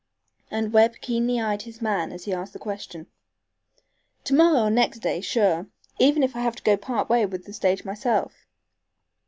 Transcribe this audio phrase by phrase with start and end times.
[0.49, 3.05] And Webb keenly eyed his man as he asked the question.
[4.23, 5.67] "To morrow or next day sure,
[5.99, 8.33] even if I have to go part way with the stage myself.